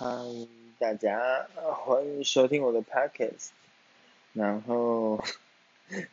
[0.00, 0.06] 嗨，
[0.78, 3.48] 大家欢迎收听我的 podcast。
[4.32, 5.24] 然后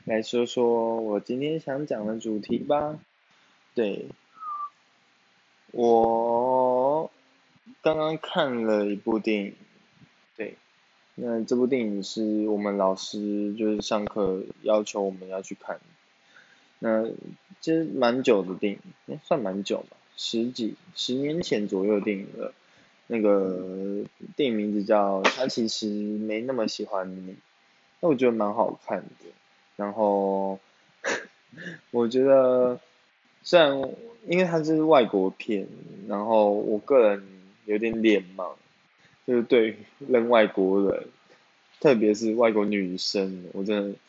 [0.06, 2.98] 来说说我今天想讲的主题吧。
[3.76, 4.08] 对，
[5.72, 7.12] 我
[7.84, 9.56] 刚刚看了一部电影。
[10.36, 10.56] 对，
[11.14, 15.80] 那这部电影是我们老师就是上课要求我们要去看。
[16.80, 17.06] 那
[17.62, 22.52] 其实蛮久的电影，算蛮久吧，十几十年前左右的电影了。
[23.08, 24.04] 那个
[24.36, 27.34] 电影名字叫《他其实没那么喜欢你》，
[28.00, 29.32] 那我觉得蛮好看的。
[29.76, 30.60] 然后
[31.92, 32.80] 我觉得
[33.44, 33.80] 虽然
[34.28, 35.68] 因为它是外国片，
[36.08, 37.24] 然后我个人
[37.66, 38.54] 有点脸盲，
[39.28, 41.06] 就是对认外国人，
[41.80, 44.00] 特别是外国女生，我真的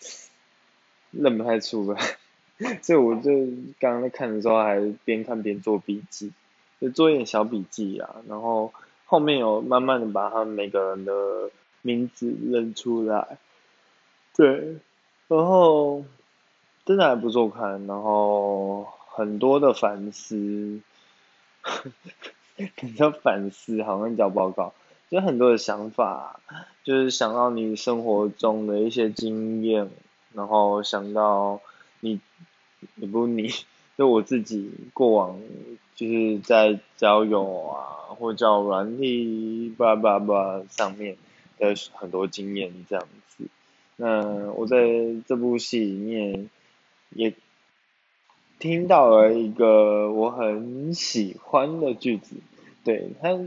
[1.11, 2.01] 认不太出来。
[2.81, 3.31] 所以我就
[3.79, 6.33] 刚刚在看的时候，还边看边做笔记，
[6.81, 8.73] 就做一点小笔记啊，然后。
[9.07, 11.51] 后面有慢慢的把他们每个人的
[11.83, 13.39] 名字认出来，
[14.35, 14.79] 对，
[15.29, 16.05] 然后
[16.85, 20.81] 真的还不错看，然后很多的反思，
[22.75, 24.75] 比较反思，好像交报告，
[25.09, 26.41] 就很多的想法，
[26.83, 29.89] 就是想到你生活中的一些经验，
[30.33, 31.61] 然后想到
[32.01, 32.21] 你，
[32.97, 33.51] 也不你。
[33.97, 35.41] 就我自己过往
[35.95, 41.17] 就是在交友啊，或叫软体叭叭叭上面
[41.59, 43.45] 的很多经验这样子。
[43.97, 44.87] 那我在
[45.27, 46.51] 这部戏里面
[47.11, 47.33] 也
[48.59, 52.37] 听到了一个我很喜欢的句子，
[52.85, 53.39] 对他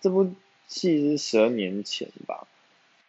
[0.00, 0.32] 这部
[0.68, 2.46] 戏是十二年前吧，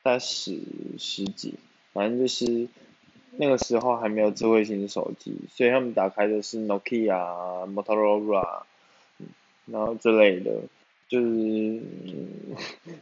[0.03, 0.59] 在十
[0.97, 1.53] 十几，
[1.93, 2.67] 反正就是。
[3.39, 8.63] 那个时候还没有智慧型手机，所以他们打开的是 Nokia、Motorola，
[9.67, 10.61] 然后之类的，
[11.07, 11.79] 就是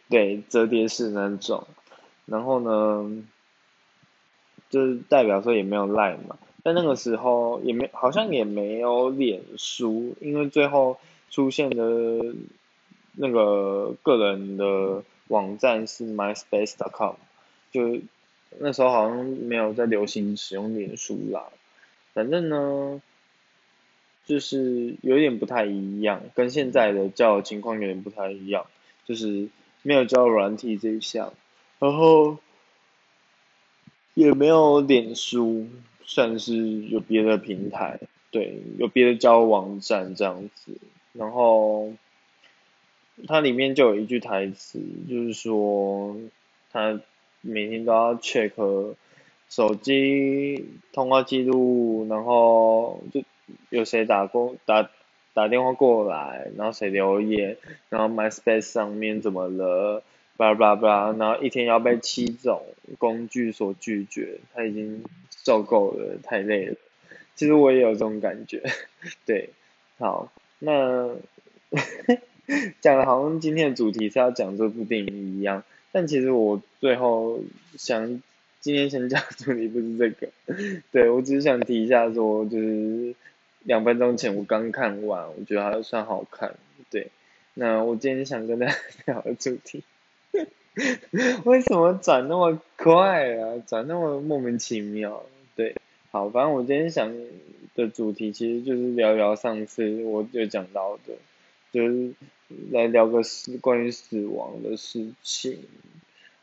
[0.10, 1.66] 对折叠式那种。
[2.26, 3.24] 然后呢，
[4.70, 10.98] 就是代表说也没有 Line 嘛，但那个时候也没好像也没有脸书，因为最后
[11.30, 12.36] 出现的
[13.14, 17.16] 那个个人的网站是 MySpace.com，
[17.72, 18.02] 就。
[18.60, 21.48] 那时候好像没有在流行使用脸书啦，
[22.14, 23.02] 反正呢，
[24.26, 28.66] 就是有点不太一样，跟现在的交友情况有点不太一样，
[29.06, 29.50] 就是
[29.82, 31.34] 没有交友软体这一项，
[31.80, 32.38] 然后
[34.14, 35.68] 也没有脸书，
[36.06, 38.00] 算是有别的平台，
[38.32, 40.78] 对，有别的交友网站这样子，
[41.14, 41.94] 然后
[43.28, 44.80] 它里面就有一句台词，
[45.10, 46.16] 就是说
[46.72, 47.02] 它。
[47.46, 48.52] 每天都要 check
[49.48, 53.22] 手机通话记录，然后就
[53.70, 54.90] 有谁打过打
[55.34, 57.58] 打电话过来，然后谁留言，
[57.90, 60.04] 然后 MySpace 上面怎么了，
[60.36, 62.64] 叭叭叭，然后一天要被七种
[62.98, 66.76] 工具所拒绝，他已经受够了，太累了。
[67.36, 68.64] 其实我也有这种感觉，
[69.28, 69.50] 对，
[70.00, 71.16] 好，那
[72.82, 75.64] 讲的好像今天的主题是要讲这部电影一样。
[75.96, 77.40] 但其实我最后
[77.78, 78.22] 想，
[78.60, 80.28] 今天想讲主题不是这个，
[80.92, 83.16] 对我只是想提一下说，就是
[83.64, 86.54] 两分钟前我刚看完，我觉得还算好看，
[86.92, 87.08] 对。
[87.54, 88.76] 那我今天想跟大家
[89.08, 89.86] 聊的主题，
[91.46, 93.64] 为什么转那么快啊？
[93.66, 95.24] 转那么莫名其妙？
[95.56, 95.78] 对，
[96.12, 97.16] 好，反正我今天想
[97.74, 101.14] 的主题其实就是聊聊上次我就讲到的，
[101.72, 102.12] 就是。
[102.72, 105.60] 来聊个死关于死亡的事情，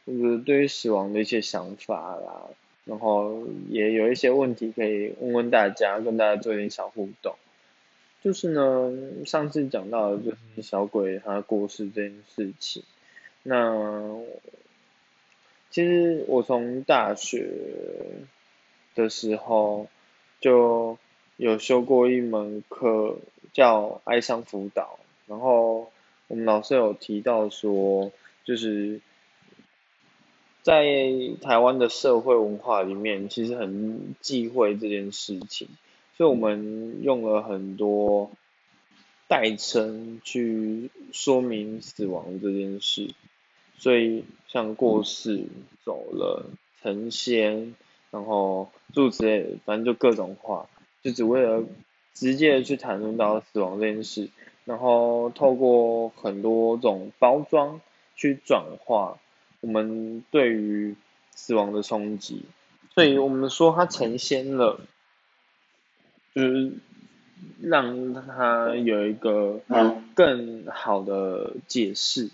[0.06, 2.48] 就是对于死亡的一些想法啦，
[2.84, 7.36] 然后也有一些问题可以问问大家，跟大家做一点小互动。
[8.22, 12.82] 就是呢，上次讲到的就是小鬼他过世这件事情。
[13.42, 14.20] 那
[15.70, 17.48] 其实我从大学
[18.94, 19.88] 的时候
[20.41, 20.98] 就
[21.36, 23.16] 有修过一门课，
[23.52, 24.98] 叫哀伤辅导。
[25.32, 25.91] 然后
[26.28, 28.12] 我们老师有提到说，
[28.44, 29.01] 就是
[30.60, 30.84] 在
[31.41, 35.68] 台湾的社会文化里面，其实很忌讳这件事情，
[36.18, 38.30] 所以我们用了很多
[39.27, 43.15] 代称去说明死亡这件事。
[43.78, 45.47] 所以像过世、
[45.86, 46.45] 走了、
[46.83, 47.74] 成仙，
[48.10, 50.68] 然后诸之类的，反正就各种话，
[51.03, 51.65] 就只为了
[52.12, 54.28] 直接的去谈论到死亡这件事。
[54.64, 57.80] 然后透过很多种包装
[58.16, 59.18] 去转化
[59.60, 60.94] 我们对于
[61.30, 62.44] 死亡的冲击，
[62.94, 64.80] 所以我们说它成仙了，
[66.34, 66.72] 就是
[67.60, 69.60] 让它有一个
[70.14, 72.30] 更好的解释。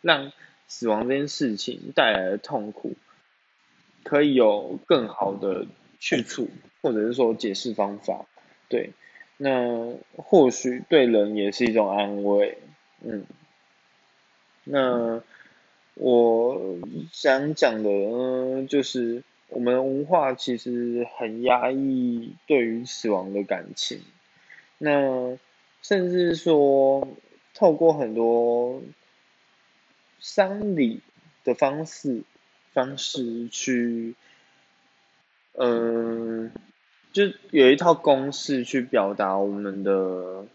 [0.00, 0.32] 让
[0.66, 2.94] 死亡这件事情带来的痛苦，
[4.02, 5.66] 可以有更好的
[6.00, 6.48] 去处，
[6.80, 8.26] 或者是说解释方法，
[8.68, 8.90] 对，
[9.36, 12.58] 那或许对人也是一种安慰，
[13.00, 13.24] 嗯，
[14.64, 15.22] 那
[15.94, 16.78] 我
[17.12, 24.00] 想讲的呢，就是我们文化其实很压抑对于死亡的感情，
[24.78, 25.36] 那
[25.82, 27.08] 甚至说
[27.54, 28.82] 透过很多。
[30.24, 31.00] 丧礼
[31.42, 32.22] 的方式
[32.72, 34.14] 方式去，
[35.54, 36.52] 嗯，
[37.12, 40.46] 就有一套公式去表达我们的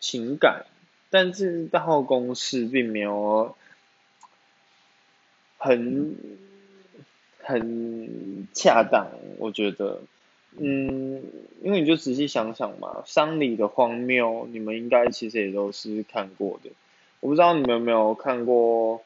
[0.00, 0.66] 情感，
[1.10, 3.56] 但是这套公式并没有
[5.56, 6.16] 很
[7.38, 9.08] 很恰当，
[9.38, 10.00] 我觉得，
[10.58, 11.22] 嗯，
[11.62, 16.70] 因为你就仔细想想嘛，丧礼的荒谬，你们应该其实也都是看过的。
[17.20, 19.02] 我不知道你们有没有看过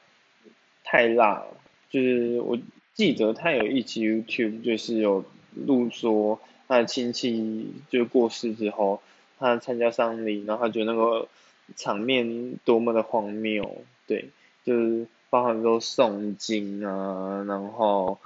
[0.85, 1.45] 太辣，
[1.91, 2.59] 就是我
[2.95, 5.25] 记得他有一集 YouTube 就是有
[5.55, 9.01] 录说他的亲戚就过世之后，
[9.39, 11.29] 他参加丧礼，然后他觉得那个
[11.77, 14.31] 场面多么的荒谬，对，
[14.65, 18.19] 就是包含说诵经啊，然后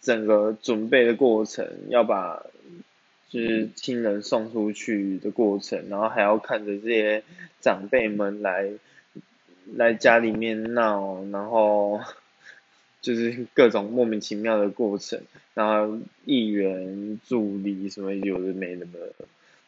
[0.00, 2.42] 整个准备的过程，要把
[3.28, 7.22] 就是亲人送出去的过程，然后还要看着这些
[7.60, 8.70] 长辈们来。
[9.76, 11.98] 来家里面闹，然后
[13.04, 15.20] 就是各种莫名其妙的过程，
[15.52, 18.86] 然后议员助理什么有的没的，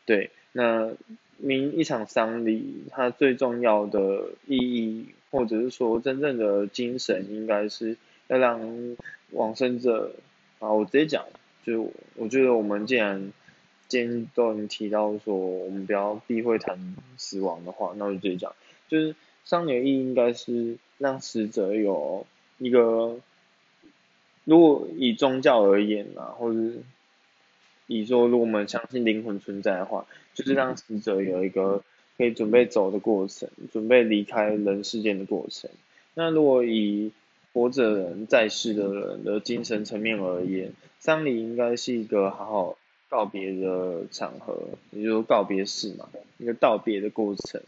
[0.06, 0.90] 对，那
[1.36, 7.98] 明一场丧礼，它最重要的意义，或者是说真正的精神，应该是
[8.28, 8.96] 要让
[9.32, 10.12] 往生者，
[10.58, 11.26] 啊，我直接讲，
[11.62, 13.32] 就我觉得我们既然
[13.86, 18.54] 今天都已经提到说，我们不要避讳谈死亡的话，那我就直接讲，
[18.88, 19.14] 就是。
[19.48, 22.26] 丧礼的意义应该是让死者有
[22.58, 23.19] 一个，
[24.44, 26.82] 如果以宗教而言啊，或者是
[27.87, 31.82] 以说如果我们相信灵魂存在的话，就是让死者有一个
[32.17, 35.70] 可以准备走的过程，准备离开人世间的过程。
[36.14, 37.12] 那如果以
[37.53, 44.56] 活着人在世的人的精神层面而言，丧礼应该是一个好好告别的场合，
[44.91, 46.08] 也就是说告别式嘛，
[46.38, 47.61] 一个道别的过程。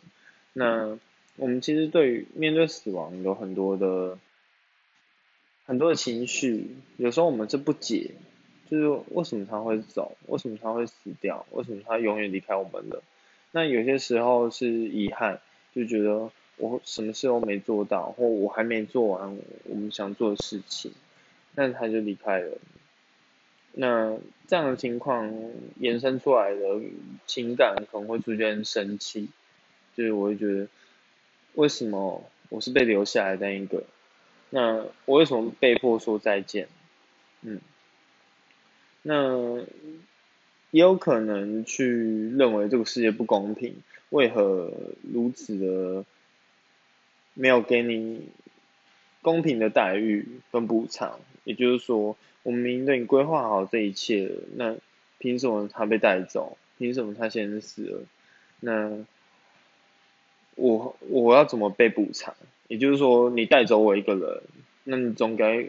[0.52, 0.98] 那
[1.36, 4.18] 我们其实对于面对死亡有很多的
[5.68, 8.12] 很多的情绪，有时候我们是不解，
[8.70, 13.02] 就是为什么他会走，为什么他会死掉，为什么他永远离开我们了？
[13.52, 15.42] 那有些时候是遗憾，
[15.74, 20.90] 就觉得我什么事都没做到，或我还没做完我们想做的事情，
[21.54, 22.56] 那他就离开了。
[23.72, 24.16] 那
[24.46, 25.30] 这样的情况
[25.78, 26.80] 延伸出来的
[27.26, 29.28] 情感可能会出现生气，
[29.94, 30.66] 就是我会觉得。
[31.54, 33.82] 为什么我是被留下来的一个？
[34.50, 36.68] 那我为什么被迫说再见？
[37.42, 37.60] 嗯，
[39.02, 39.58] 那
[40.70, 41.86] 也有可能去
[42.36, 43.76] 认为这个世界不公平，
[44.10, 44.72] 为何
[45.02, 46.04] 如此的
[47.34, 48.28] 没有给你
[49.22, 51.20] 公平的待遇跟补偿？
[51.44, 54.76] 也就是说，我们明明对你规划好这一切了，那
[55.18, 56.58] 凭什么他被带走？
[56.78, 58.02] 凭什么他先死了？
[58.60, 59.04] 那？
[60.60, 62.34] 我我要怎么被补偿？
[62.68, 64.42] 也就是说，你带走我一个人，
[64.84, 65.66] 那你总该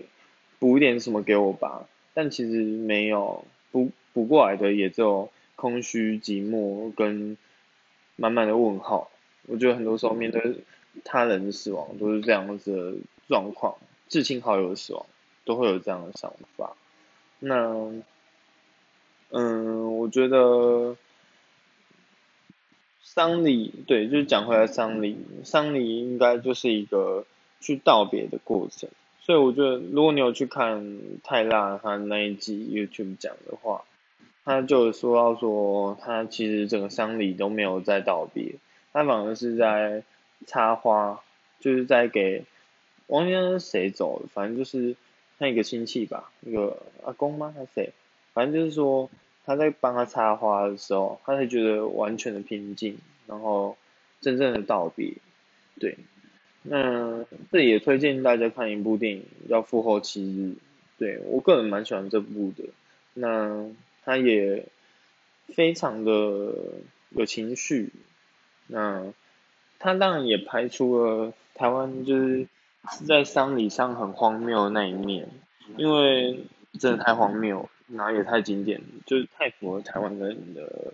[0.60, 1.88] 补一点什么给我吧？
[2.14, 7.38] 但其实没有补补过来的，也只有空虚、寂寞跟
[8.16, 9.10] 满满的问号。
[9.48, 10.58] 我觉得很多时候面对
[11.04, 12.94] 他人的死亡都是这样子的
[13.28, 13.78] 状况，
[14.08, 15.06] 至亲好友的死亡
[15.46, 16.76] 都会有这样的想法。
[17.40, 17.92] 那，
[19.30, 20.96] 嗯，我觉得。
[23.12, 27.26] 丧礼，对，就是讲回来，丧礼，丧礼应该就是一个
[27.60, 28.88] 去道别的过程。
[29.20, 33.84] 所以我觉得，如果你有去看泰拉他那一集 YouTube 讲的话，
[34.46, 38.54] 他就说到说，他其实整个丧礼都没有在道别，
[38.94, 40.04] 他反而是在
[40.46, 41.24] 插花，
[41.60, 42.46] 就是在给
[43.08, 44.96] 王先生谁走，反正就是
[45.40, 47.52] 那一个亲戚吧，一个阿公吗？
[47.58, 47.92] 还是谁？
[48.34, 49.10] 反正就是说。
[49.50, 53.76] 他在帮他插花的时候，他才觉得完全的平静，然后
[54.22, 55.16] 真正的道别，
[55.80, 55.98] 对。
[56.62, 60.52] 那这也推荐大家看一部电影叫《复后七日》，
[61.00, 62.66] 对我个人蛮喜欢这部的。
[63.16, 63.66] 那
[64.06, 64.68] 他也
[65.48, 66.54] 非常的
[67.10, 67.92] 有情绪，
[68.68, 69.04] 那
[69.80, 72.48] 他当然也拍出了台湾就是
[73.08, 75.28] 在丧礼上很荒谬的那一面，
[75.76, 76.46] 因为
[76.80, 77.68] 真的太荒谬。
[77.90, 80.94] 哪也太经典，就是太符合台湾人的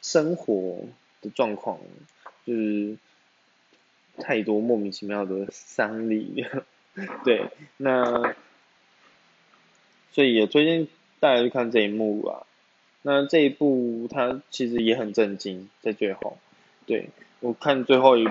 [0.00, 0.84] 生活
[1.20, 1.78] 的状况，
[2.46, 2.96] 就是
[4.18, 6.46] 太多莫名其妙的丧礼，
[7.24, 8.34] 对，那
[10.12, 10.86] 所以也推荐
[11.18, 12.46] 大家去看这一幕啊。
[13.02, 16.38] 那这一部它其实也很震惊，在最后，
[16.86, 17.10] 对
[17.40, 18.26] 我看最后一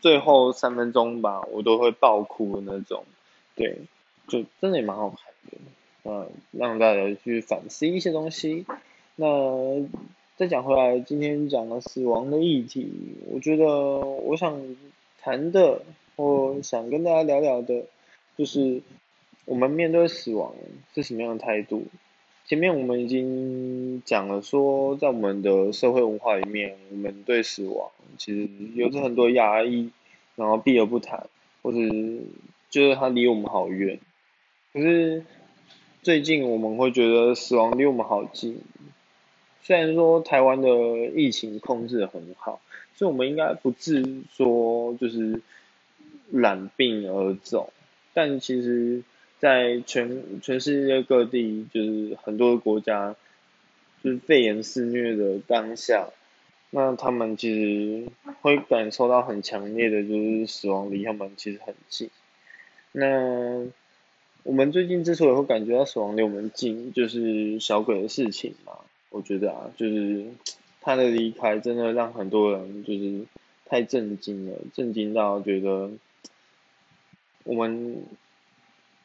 [0.00, 3.04] 最后三分钟吧，我都会爆哭的那种，
[3.54, 3.78] 对，
[4.28, 5.18] 就真的也蛮好看
[5.50, 5.58] 的，
[6.04, 8.64] 嗯，让大家去反思一些东西。
[9.16, 9.86] 那
[10.36, 12.88] 再讲回来，今天讲了死亡的议题，
[13.30, 14.58] 我觉得我想
[15.20, 15.82] 谈的，
[16.16, 17.84] 我想跟大家聊聊的，
[18.38, 18.80] 就是
[19.44, 20.54] 我们面对死亡
[20.94, 21.84] 是什么样的态度。
[22.46, 29.90] 前面我们已经讲了，说在我们的社会文化里面，我们对死亡其实有着很多压抑，
[30.34, 31.28] 然后避而不谈，
[31.62, 31.78] 或者
[32.70, 34.00] 就是它离我们好远。
[34.72, 35.24] 可是
[36.02, 38.60] 最近我们会觉得死亡离我们好近。
[39.62, 40.68] 虽然说台湾的
[41.14, 42.60] 疫情控制的很好，
[42.94, 45.40] 所以我们应该不至说就是
[46.30, 47.72] 染病而走，
[48.14, 49.02] 但其实。
[49.40, 53.16] 在全全世界各地，就是很多国家，
[54.04, 56.10] 就是肺炎肆虐的当下，
[56.68, 58.06] 那他们其实
[58.42, 62.10] 会感受到很强烈的，就是死亡离他们其实很近。
[62.92, 63.64] 那
[64.42, 68.72] 我们最近之所以会感觉到死亡离我们近，就是小鬼的事情嘛。
[69.10, 70.26] 我觉得啊，就是
[70.80, 73.26] 他的离开真的让很多人就是
[73.66, 75.90] 太震惊了，震惊到觉得
[77.44, 78.04] 我们。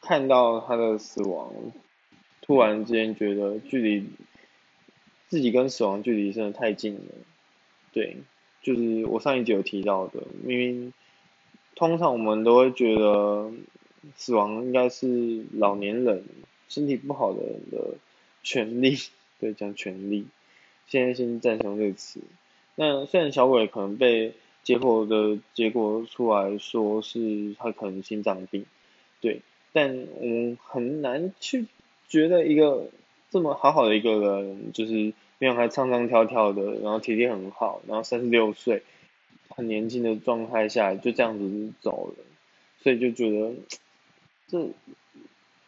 [0.02, 1.52] 看到他的死亡，
[2.40, 4.06] 突然之间觉得距离
[5.26, 7.00] 自己跟死亡距离真的太近了。
[7.92, 8.18] 对，
[8.62, 10.92] 就是我上一集有提到的，明明
[11.74, 13.50] 通常我们都会觉得
[14.16, 16.24] 死亡应该是老年人、
[16.68, 17.94] 身体不好的人的
[18.42, 18.96] 权利，
[19.40, 20.26] 对，讲权利。
[20.86, 22.20] 现在先赞成这个词。
[22.76, 28.64] 那虽然小鬼可能被结果的结果出来说是他可能心脏病，
[29.20, 29.40] 对。
[29.72, 31.66] 但嗯，很难去
[32.08, 32.88] 觉得一个
[33.30, 38.82] 这么好好的一个人，就是没有还唱唱跳跳的，然后体力很好，然后三十六岁，
[39.50, 42.24] 很年轻的状态下就这样子走了，
[42.82, 43.52] 所以就觉得
[44.46, 44.68] 这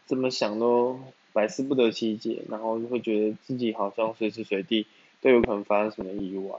[0.06, 1.00] 怎么想都
[1.32, 4.86] 百思不得其解，然后就会觉得自己好像随时随地
[5.20, 6.58] 都有可能发生什么意外，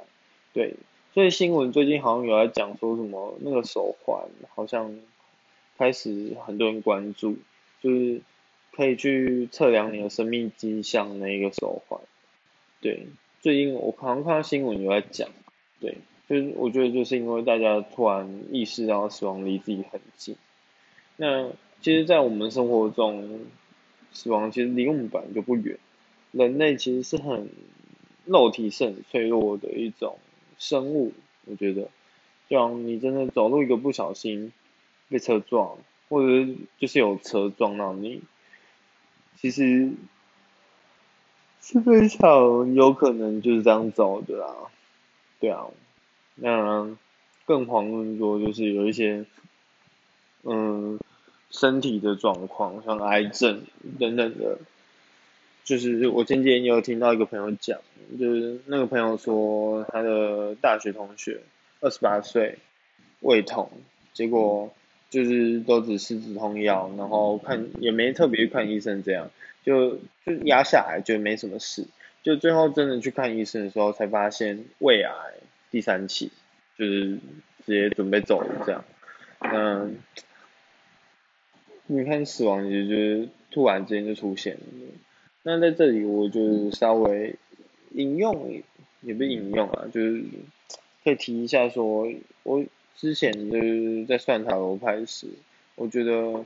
[0.54, 0.76] 对，
[1.14, 4.96] 所以新闻最近好像有在讲说什么那个手环好像。
[5.78, 7.38] 开始很多人关注，
[7.82, 8.20] 就是
[8.74, 12.02] 可以去测量你的生命迹象那一个手环。
[12.82, 13.08] 对，
[13.40, 15.30] 最近我好像看到新闻有在讲，
[15.80, 20.36] 对，就是我觉得就是因为大家突然意识到死亡离自己很近。
[21.16, 21.50] 那
[21.82, 23.42] 其实，在我们生活中，
[24.12, 25.78] 死亡其实离我们本来就不远。
[26.32, 27.50] 人类其实是很
[28.26, 30.20] 肉体是很脆弱的一种
[30.58, 31.14] 生物，
[31.46, 31.90] 我觉得，
[32.48, 34.52] 就像你真的走路一个不小心。
[35.12, 35.76] 被车撞，
[36.08, 38.22] 或者就是有车撞到你，
[39.38, 39.90] 其实
[41.60, 44.56] 是非常有可能就是这样走的啦，
[45.40, 45.66] 对啊，
[46.36, 46.96] 那
[47.48, 49.26] 更遑论说就是有一些，
[50.44, 51.00] 嗯，
[51.52, 53.64] 身体的状况，像癌症
[54.00, 54.58] 等等的，
[55.64, 57.80] 就是我前几天有听到一个朋友讲，
[58.20, 61.42] 就是那个朋友说他的大学同学
[61.82, 62.58] 二十八岁
[63.22, 63.70] 胃痛，
[64.14, 64.74] 结果。
[65.10, 69.32] 就是都只吃止痛药，然后看也没特别去看医生，这样
[69.66, 71.84] 就就压下来，觉得没什么事。
[72.22, 75.12] 就最后真的去看医生的时候，才发现胃癌
[75.72, 76.32] 第三期，
[76.78, 77.18] 就是
[77.66, 78.86] 直接准备走了这样。
[79.40, 79.98] 嗯，
[81.92, 84.62] 你看死亡其实就是突然之间就出现了。
[85.44, 87.36] 那在这里我就是稍微
[87.92, 88.62] 引用，
[89.02, 90.24] 也不引用啊，就是
[91.04, 92.08] 可以提一下说，
[92.44, 92.64] 我。
[93.02, 95.28] 之前就是在算塔罗牌时，
[95.76, 96.46] 我觉得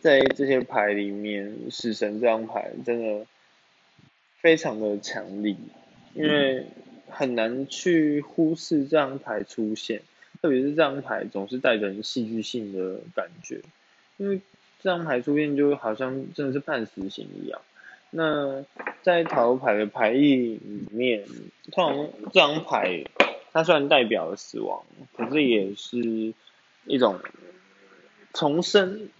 [0.00, 3.26] 在这些牌里面，死神这张牌真的
[4.38, 5.54] 非常的强力，
[6.14, 6.64] 因为
[7.10, 10.00] 很难去忽视这张牌出现，
[10.40, 13.60] 特别是这张牌总是带着戏剧性的感觉，
[14.16, 14.40] 因为
[14.82, 17.60] 这张牌出现就好像真的是判死刑一样。
[18.10, 18.64] 那
[19.02, 20.60] 在塔罗牌的牌意里
[20.90, 21.24] 面，
[21.70, 23.04] 通常这张牌。
[23.54, 24.82] 它虽然代表了死亡，
[25.14, 26.32] 可是也是
[26.86, 27.20] 一种
[28.32, 29.10] 重生，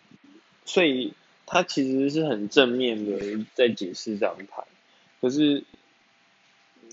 [0.65, 1.13] 所以
[1.45, 4.65] 它其实是很正面的在解释这张牌。
[5.21, 5.65] 可是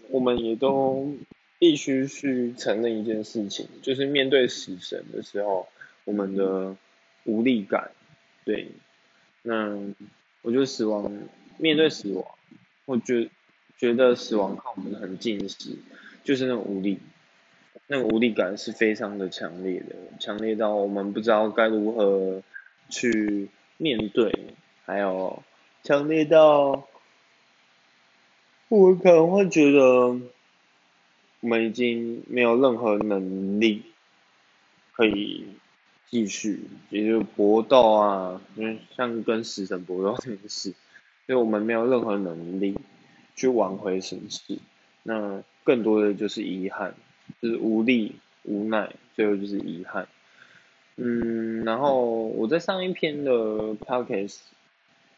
[0.09, 1.13] 我们也都
[1.59, 5.69] 必须去承认一件事情，就是面对死神的时候，
[6.03, 6.75] 我们的
[7.23, 7.91] 无力感。
[8.49, 8.71] 对，
[9.43, 9.77] 那
[10.41, 11.11] 我觉得死亡，
[11.59, 12.25] 面对死亡，
[12.85, 13.29] 我觉
[13.77, 15.77] 觉得死亡靠我们很近视，
[16.23, 16.97] 就是那种无力。
[17.85, 22.41] 那个无力感是非常的强烈的，强烈到我们不知道该如何
[22.89, 24.33] 去面对，
[24.83, 25.43] 还有
[25.83, 26.87] 强烈到
[28.67, 30.19] 我可能会觉得
[31.41, 33.83] 我们已经没有任何能力
[34.93, 35.45] 可以
[36.09, 40.69] 继续，也就搏斗啊，因为像跟死神搏斗这件事，
[41.27, 42.75] 因为我们没有任何能力
[43.35, 44.57] 去挽回什么事，
[45.03, 46.93] 那更多的就是遗憾。
[47.43, 50.07] 就是无力、无奈，最后就是遗憾。
[50.95, 53.31] 嗯，然后我在上一篇的
[53.75, 54.39] podcast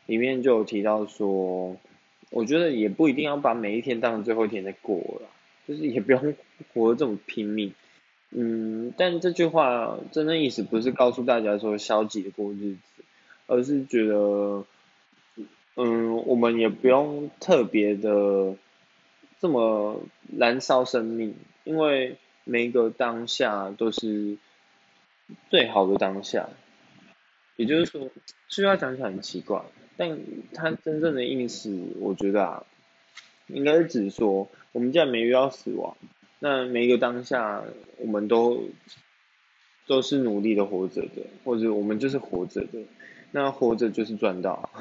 [0.08, 1.78] 里面就有提到说，
[2.30, 5.30] 我觉得也不一定要把每一天当成最后一天在过了，
[5.66, 6.36] 就是也不用
[6.74, 7.74] 活得这么拼命。
[8.32, 13.04] 嗯，但这句话真正意思不是告诉大家说消极过日子，
[13.48, 14.66] 而是觉得，
[15.76, 18.56] 嗯，我们也不用特别的
[19.40, 20.02] 这么
[20.38, 21.36] 燃烧生命。
[21.64, 24.38] 因为每一个当下都是
[25.52, 26.50] 最好的当下，
[27.56, 28.10] 也就是说，
[28.48, 29.62] 这句话讲起来很奇怪，
[29.96, 30.18] 但
[30.54, 31.70] 它真正的意思，
[32.00, 32.66] 我觉得啊，
[33.46, 35.96] 应该是指说，我们既然没遇到死亡，
[36.44, 37.64] 那每一个当下，
[38.00, 38.64] 我们都
[39.86, 42.80] 都是努力的活着的，或者我们就是活着的，
[43.30, 44.72] 那活着就是赚到，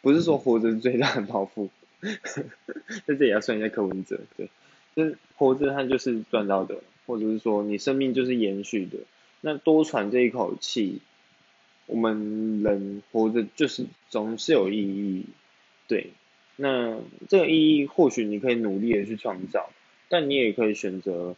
[0.00, 1.70] 不是说活着最大的抱负，
[2.00, 4.48] 在这里要算一下柯文哲，对。
[4.94, 8.98] 就是活着，它就是赚到的，或者是说你生命就是延续的。
[9.40, 11.00] 那多喘这一口气，
[11.86, 15.24] 我们人活着就是总是有意义，
[15.88, 16.10] 对。
[16.56, 16.98] 那
[17.28, 19.70] 这个意义或许你可以努力的去创造，
[20.08, 21.36] 但你也可以选择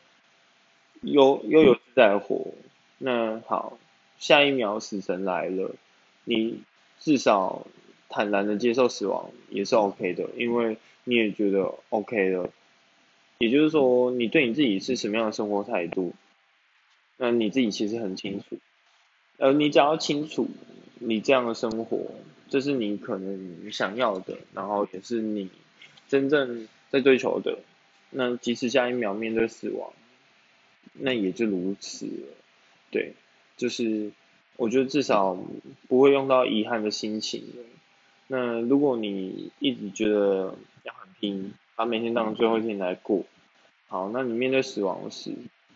[1.03, 2.55] 悠悠游自在活。
[2.99, 3.79] 那好，
[4.19, 5.75] 下一秒死神来了，
[6.25, 6.63] 你
[6.99, 7.67] 至少
[8.09, 12.51] 坦然的接受死亡也是 OK 的，因为你也觉得 OK 了。
[13.39, 16.13] 也就是说，你对你自己是什么样的生活态度，
[17.17, 18.59] 那你自己其实很清楚。
[19.39, 20.47] 而你只要清楚，
[20.99, 22.13] 你这样的生活，
[22.51, 25.49] 这是你可能想要的，然后也是你
[26.07, 27.59] 真正在追求的。
[28.11, 29.93] 那即使下一秒面对死亡，
[30.93, 32.37] 那也就如此了。
[32.91, 33.15] 对，
[33.57, 34.13] 就是
[34.57, 35.39] 我觉得至少
[35.89, 37.43] 不会用到遗憾的心情
[38.29, 41.55] 那如果你一直觉得要很拼。
[41.77, 43.25] 把每天当成最后一天来过，
[43.89, 45.33] 好，那你面对死亡时，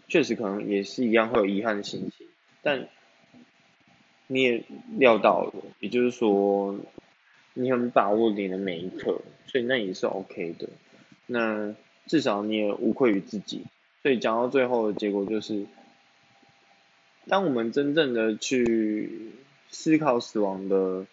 [0.07, 2.27] 确实可能也是一样会有遗憾的心情，
[2.61, 2.89] 但
[4.27, 4.65] 你也
[4.99, 6.79] 料到了，也就是说，
[7.55, 10.69] 你很把握你的每一刻，所以那也是 OK 的。
[11.27, 11.75] 那
[12.07, 13.65] 至少你也无愧于自己。
[14.03, 15.67] 所以讲到最后的结果就是，
[17.27, 19.33] 当我们真正的去
[19.71, 21.07] 思考死亡的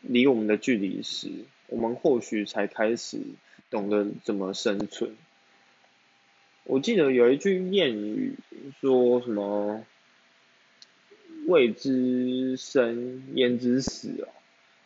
[0.00, 1.30] 离我们的距离时，
[1.68, 3.20] 我们或许才开始。
[3.68, 5.16] 懂得怎么生存。
[6.62, 8.36] 我记得有一句谚语
[8.80, 9.84] 说什么
[11.48, 14.28] “未知生，焉知死”哦，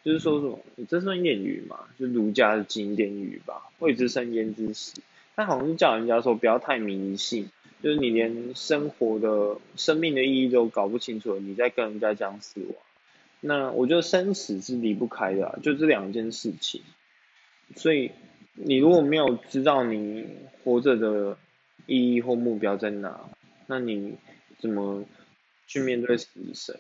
[0.03, 1.89] 就是说什么，这算谚语嘛？
[1.99, 5.03] 就儒家的经典语吧，“未知生，焉知死”。
[5.37, 7.51] 他好像是叫人家说不要太迷信，
[7.83, 12.75] 就是你连生活的生命的意义都搞不清楚，你在跟人家讲死亡。
[13.41, 16.83] 那我觉得生死是离不开的，就这两件事情，
[17.77, 18.11] 所以。
[18.63, 20.27] 你如果没有知道你
[20.63, 21.39] 活着的
[21.87, 23.19] 意义或目标在哪，
[23.69, 24.17] 那你
[24.59, 25.05] 怎么
[25.67, 26.77] 去面对死神？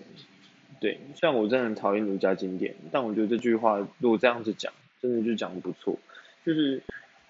[0.79, 5.97] 对，虽然我真的很讨厌儒家经典，但我觉得这句话如果这样子讲，真的就讲的不错。
[6.45, 6.83] 就是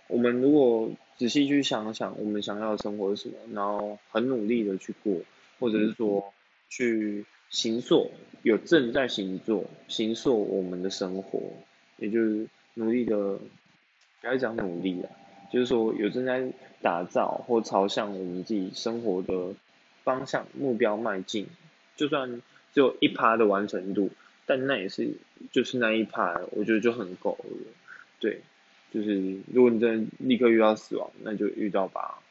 [0.09, 5.21] 我们如果仔细去想想，我们想要的生活是什么，然后很努力的去过，
[5.59, 6.33] 或者是说
[6.71, 8.11] 去行塑，
[8.43, 11.43] 有正在行做，行塑我们的生活，
[11.99, 13.39] 也就是努力的。
[14.23, 15.11] 不要讲努力了，
[15.53, 19.55] 就是说有正在打造或朝向我们自己生活的
[20.03, 21.47] 方向目标迈进，
[21.97, 22.41] 就算
[22.73, 24.11] 只有一趴的完成度，
[24.47, 25.13] 但那也是
[25.53, 27.57] 就是那一趴，我觉得就很够了。
[28.21, 28.41] 对，
[28.91, 32.23] 就是如果你真立刻遇到死亡，那就遇到吧。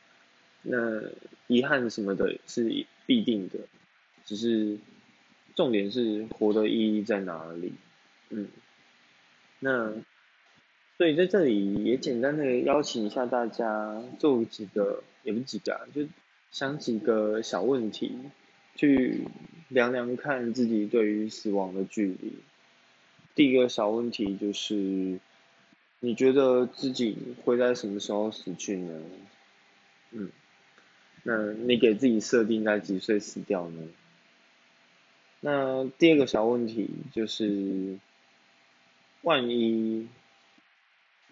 [0.62, 1.02] 那
[1.48, 3.60] 遗憾什么的是必定的，
[4.26, 4.78] 只是
[5.56, 7.74] 重点是活的意义在哪里。
[8.30, 8.48] 嗯，
[9.60, 9.94] 那。
[10.98, 16.06] 所以在这里也简单的邀请一下大家做几个，也不几个，就
[16.52, 18.12] 想几个小问题，
[18.76, 19.22] 去
[19.70, 22.34] 量量看自己对于死亡的距离。
[23.34, 25.22] 第一个小问题就是，
[26.00, 29.02] 你觉得自己会在什么时候死去呢？
[30.12, 30.30] 嗯，
[31.24, 33.84] 那你给自己设定在几岁死掉呢？
[35.42, 37.98] 那第二个小问题就是，
[39.22, 40.08] 万一。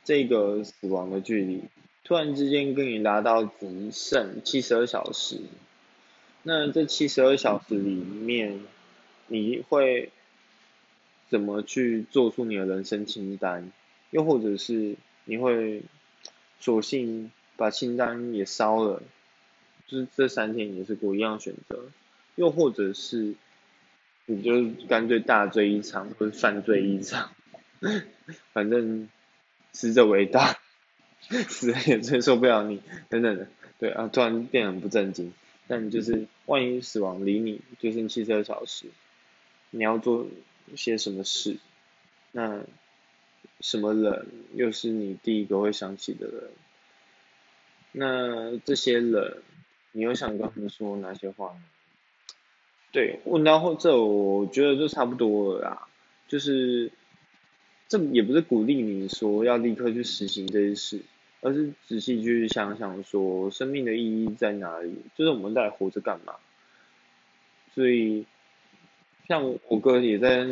[0.04, 1.64] 这个死亡的距离
[2.06, 5.42] 突然之间跟你达到只剩七十二小时，
[6.44, 8.62] 那这七十二小时里面，
[9.28, 10.10] 你会
[11.28, 13.74] 怎么去做出你的人生清单？
[14.10, 15.84] 又或者是你会
[16.60, 19.02] 索性把清单也烧了，
[19.88, 21.90] 就是这三天也是不一样选择？
[22.36, 23.36] 又或者是
[24.26, 27.32] 你就干脆大醉一场，或者犯罪一场，
[28.54, 29.10] 反正
[29.74, 30.60] 死者为大，
[31.48, 33.48] 死人也承受不了你，等等的。
[33.80, 35.34] 对啊，突然变很不正经。
[35.70, 38.88] 但就是万一死亡离你就剩七十二小时，
[39.70, 40.26] 你要做
[40.76, 41.58] 些什么事？
[42.32, 42.64] 那
[43.60, 46.50] 什么人又是你第一个会想起的人？
[47.92, 49.42] 那这些人，
[49.92, 51.56] 你有想跟他们说哪些话？
[52.92, 55.88] 对，问到这，我觉得就差不多了啦。
[56.28, 56.92] 就是，
[57.88, 61.02] 这也不是鼓励你说要立刻去实行这些事。
[61.40, 64.96] 而是仔细去想想，说生命的意义在哪里？
[65.16, 66.34] 就是我们在活着干嘛？
[67.76, 68.26] 所以，
[69.28, 70.48] 像我哥也在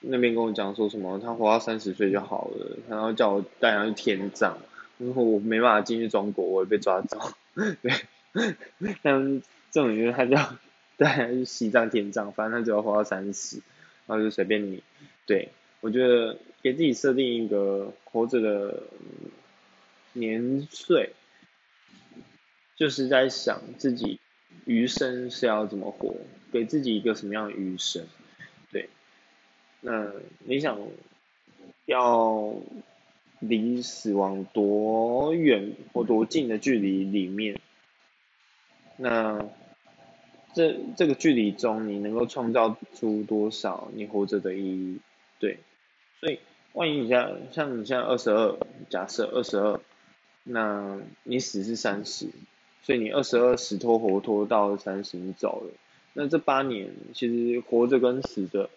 [0.00, 4.56] 那边跟我讲说什么，他活到三十岁就好了，然后叫我带他去天葬，
[4.98, 7.18] 然后我没办法进去中国，我会被抓走。
[7.82, 7.92] 对，
[9.02, 10.56] 但这种因为他叫
[10.96, 13.58] 带他去西藏天葬，反正他只要活到三十，
[14.06, 14.82] 然后就随便你。
[15.26, 15.48] 对
[15.80, 18.82] 我觉得给自己设定一个活着的。
[20.16, 21.10] 年岁，
[22.76, 24.20] 就是在想自己
[24.64, 26.14] 余生是要怎么活，
[26.52, 28.04] 给自己一个什么样的余生，
[29.84, 30.78] 那你想
[31.84, 32.54] 要
[33.38, 37.60] 离死亡多远或多近的距离里面？
[38.96, 39.46] 那
[40.54, 45.00] 这这个距离中，你能够创造出多少你活着的意义？
[45.38, 45.58] 对。
[46.20, 46.38] 所以，
[46.72, 48.56] 万一你像像你现在二十二，
[48.88, 49.78] 假设二十二。
[50.46, 52.28] 那你死是三十，
[52.82, 55.72] 所以你二十二死拖活拖到三十你走了，
[56.12, 58.68] 那这八年其实活着跟死的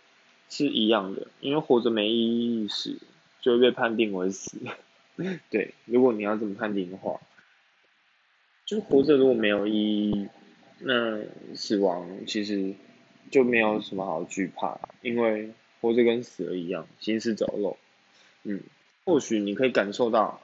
[0.50, 2.98] 是一样的，因为活着没意义时
[3.42, 4.58] 就会被判定为死，
[5.50, 7.20] 对，如果你要这么判定的话，
[8.66, 10.28] 就活着如果没有意义，
[10.80, 11.22] 那
[11.56, 12.74] 死亡其实
[13.32, 17.78] 就没有什么好惧怕，因为活着跟死了一样，行尸走肉，
[18.44, 18.62] 嗯，
[19.06, 20.42] 或许你可以感受到。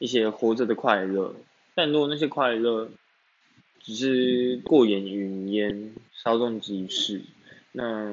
[0.00, 1.36] 一些活着的快乐，
[1.74, 2.90] 但如果那些快乐
[3.80, 7.22] 只是过眼云烟、稍纵即逝，
[7.70, 8.12] 那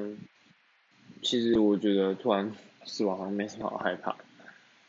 [1.22, 2.52] 其实我觉得突然
[2.84, 4.16] 死亡好像没什么好害怕。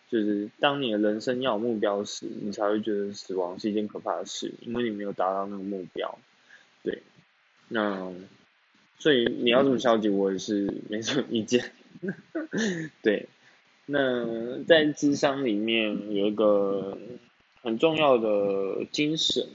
[0.10, 6.19] 就是当你的人生要有目标时，你才会觉得死亡是一件可怕的事，因为你没有达到那个目标。
[6.84, 7.02] 对，
[7.69, 8.12] 那
[9.00, 11.72] 所以你要这么消极，我也是没什么意见。
[13.02, 13.28] 对。
[13.86, 16.98] 那在智商里面有一个
[17.62, 19.46] 很重要的精神，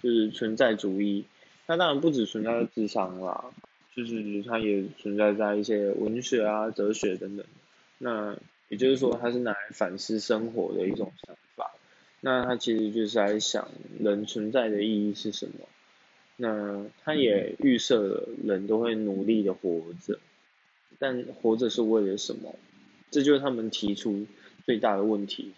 [0.00, 1.24] 就是存在主义。
[1.66, 3.46] 它当然不只存在在智商啦，
[3.94, 7.46] 就是它也存在在一些文学啊、哲学等等。
[7.98, 8.36] 那
[8.68, 11.74] 也就是说，它是拿来反思生活的一种想法。
[12.20, 13.68] 那它其实就是在想
[14.00, 15.68] 人存在的意义是什么。
[16.36, 20.18] 那它也预设了人都会努力的活着，
[20.98, 22.54] 但活着是为了什么？
[23.10, 24.26] 这就是他们提出
[24.64, 25.52] 最大的问题，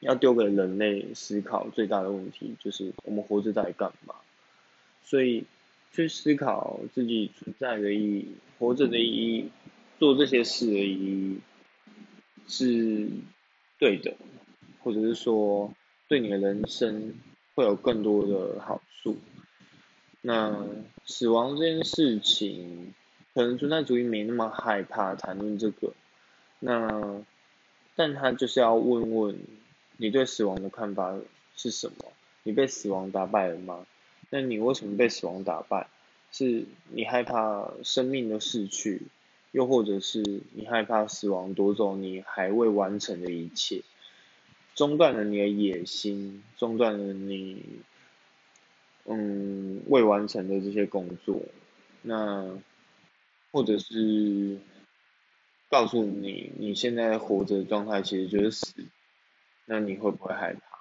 [0.00, 4.16] 要丢给人类思考最大的问题，就是我们活着在干嘛？
[5.04, 5.44] 所以
[5.94, 8.28] 去思考自己存在的意义、
[8.58, 9.48] 活着的意义、
[10.00, 11.40] 做这些事的意义，
[12.48, 13.08] 是
[13.78, 14.16] 对的，
[14.82, 15.72] 或者是说
[16.08, 17.14] 对你的人生
[17.54, 19.16] 会有更多的好处。
[20.20, 20.66] 那
[21.04, 22.92] 死亡这件事情，
[23.32, 25.92] 可能存在主义没那么害怕谈论这个。
[26.58, 27.22] 那，
[27.94, 29.38] 但他就是要问问
[29.96, 31.14] 你对死亡的看法
[31.54, 32.10] 是什么？
[32.42, 33.86] 你被死亡打败了吗？
[34.34, 35.86] 那你为什么被死亡打败？
[36.32, 39.02] 是你害怕生命的逝去，
[39.52, 43.82] 又或者是你害怕死亡夺走你还未完成的一切，
[44.74, 47.62] 中断了你的野心，中断了你
[49.04, 51.40] 嗯未完成的这些工作，
[52.02, 52.58] 那
[53.52, 54.58] 或者是。
[55.70, 58.74] 告诉你，你现在活着的状态其实就是死，
[59.64, 60.73] 那你会不会害怕？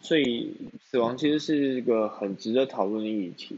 [0.00, 3.56] 所以死亡其实是一个很值得讨论的议题，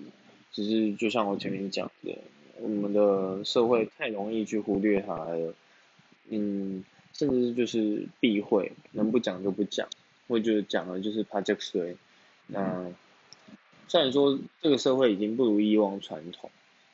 [0.52, 2.18] 只是就像我前面讲的，
[2.60, 5.54] 我们的社会太容易去忽略它了，
[6.28, 9.88] 嗯，甚至就是避讳，能不讲就不讲，
[10.28, 11.96] 会觉得讲了就是怕这个衰。
[12.46, 12.90] 那
[13.88, 16.50] 虽然说这个社会已经不如以往传统。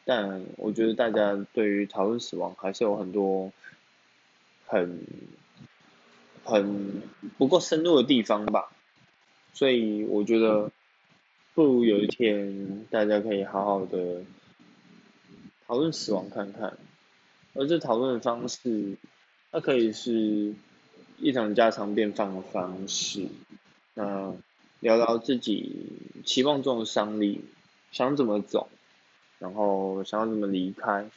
[0.08, 3.50] 但我觉得大家对于讨论死亡还是有很多
[4.64, 5.00] 很
[6.44, 7.02] 很
[7.36, 8.70] 不够深入的地方吧，
[9.56, 10.70] 所以我觉得
[11.54, 14.22] 不如有一天大家可以好好的
[15.66, 16.76] 讨论死亡看看，
[17.54, 18.98] 而这讨论的方式，
[19.50, 20.52] 它可以是
[21.16, 23.28] 一场家常便饭的方式，
[23.94, 24.34] 那
[24.80, 25.86] 聊聊自己
[26.26, 27.40] 期望中的丧礼，
[27.92, 28.68] 想怎么走，
[29.38, 31.08] 然后想要怎么离开，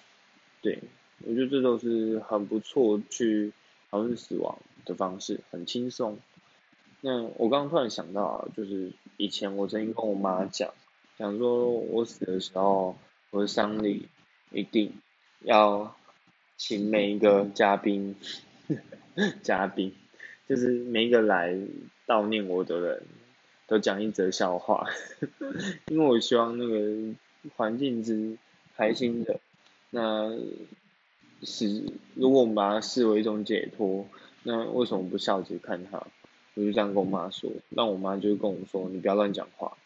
[0.62, 0.80] 对
[1.25, 3.52] 我觉得这都是很不错去
[3.91, 6.17] 讨论死亡的方式，很轻松。
[7.01, 10.73] 那我刚刚突然想到啊，就是以前我曾经跟我妈讲，
[11.17, 12.97] 讲说我死的时候，
[13.31, 14.07] 我的丧礼
[14.51, 14.93] 一定
[15.41, 15.95] 要
[16.57, 18.15] 请每一个嘉宾，
[19.41, 19.93] 嘉宾，
[20.47, 21.55] 就是每一个来
[22.05, 23.03] 悼念我的人
[23.65, 24.85] 都讲一则笑话，
[25.88, 27.15] 因为我希望那个
[27.55, 28.38] 环境是
[28.75, 29.39] 开心的，
[29.89, 30.38] 那
[31.43, 31.83] 是
[32.15, 34.05] 如果我们把它视为一种解脱，
[34.43, 36.05] 那为什么不笑着看他？
[36.59, 39.77] 我就这样跟我妈说，那我妈就跟我说：“你不要乱讲话。”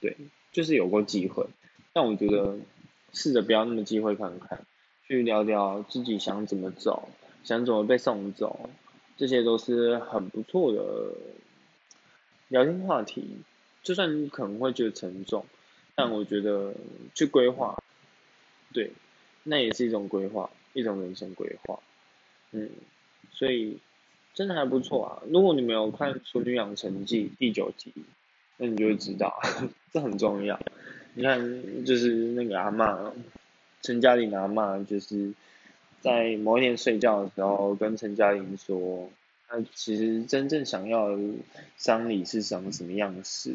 [0.00, 0.16] 对，
[0.50, 1.46] 就是有过机会，
[1.92, 2.56] 但我觉得
[3.12, 4.64] 试着不要那么机会看看，
[5.06, 7.10] 去聊聊自己想怎么走，
[7.44, 8.70] 想怎么被送走，
[9.18, 11.12] 这些都是很不错的
[12.48, 13.36] 聊天话题。
[13.82, 15.44] 就算你可能会觉得沉重，
[15.94, 16.72] 但我觉得
[17.14, 17.76] 去规划，
[18.72, 18.90] 对，
[19.42, 21.78] 那也是一种规划，一种人生规划。
[22.52, 22.70] 嗯，
[23.32, 23.78] 所以。
[24.34, 25.22] 真的还不错啊！
[25.28, 27.92] 如果你没有看《熟女养成记》第九集，
[28.56, 29.38] 那你就会知道，
[29.92, 30.58] 这很重要。
[31.12, 33.12] 你看，就是那个阿妈，
[33.82, 35.34] 陈嘉玲阿妈，就是
[36.00, 39.10] 在某一天睡觉的时候，跟陈嘉玲说，
[39.48, 41.22] 她其实真正想要的
[41.76, 43.54] 丧礼是什么什么样式，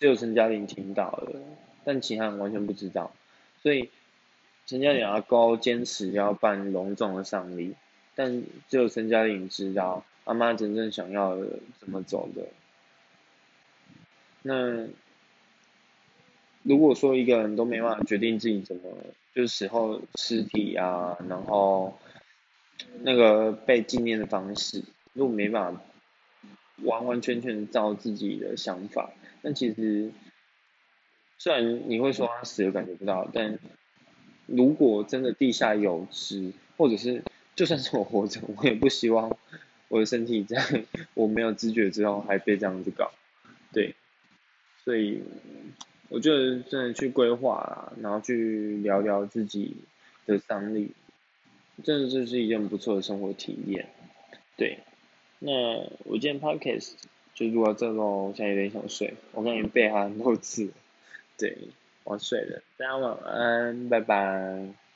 [0.00, 1.38] 只有陈嘉玲听到了，
[1.84, 3.12] 但其他人完全不知道。
[3.62, 3.90] 所以，
[4.66, 7.74] 陈嘉玲阿高坚持要办隆重的丧礼。
[8.14, 12.46] 但只有陈嘉玲知道阿妈真正想要的怎么走的。
[14.42, 14.86] 那
[16.62, 18.82] 如果说一个人都没办法决定自己怎么，
[19.34, 21.98] 就是死后尸体啊，然后
[23.00, 25.80] 那个被纪念的方式，如果没办法
[26.82, 30.12] 完完全全照自己的想法，那其实
[31.38, 33.58] 虽然你会说他死了感觉不到，但
[34.46, 37.22] 如果真的地下有知，或者是。
[37.54, 39.36] 就算是我活着，我也不希望
[39.88, 40.84] 我的身体在
[41.14, 43.12] 我没有知觉之后还被这样子搞，
[43.72, 43.94] 对，
[44.84, 45.22] 所以
[46.08, 49.76] 我觉得真的去规划，然后去聊聊自己
[50.26, 50.92] 的丧礼，
[51.84, 53.88] 真的就是一件不错的生活体验，
[54.56, 54.78] 对。
[55.44, 55.50] 那
[56.04, 56.92] 我今天 podcast
[57.34, 60.70] 就录到这喽，我现在有点想睡，我刚才背很多次，
[61.36, 61.58] 对，
[62.04, 64.81] 我睡了，大家晚安，拜拜。